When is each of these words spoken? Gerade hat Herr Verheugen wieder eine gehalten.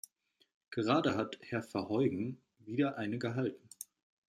Gerade 0.71 1.15
hat 1.15 1.37
Herr 1.43 1.61
Verheugen 1.61 2.41
wieder 2.65 2.97
eine 2.97 3.19
gehalten. 3.19 3.69